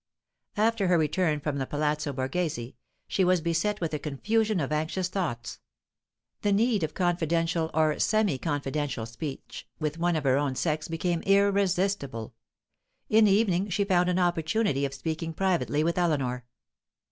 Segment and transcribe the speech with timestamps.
[0.57, 2.73] After her return from the Palazzo Borghese,
[3.07, 5.59] she was beset with a confusion of anxious thoughts.
[6.41, 11.21] The need of confidential or semi confidential speech with one of her own sex became
[11.21, 12.33] irresistible.
[13.09, 16.45] In the evening she found an opportunity of speaking privately with Eleanor.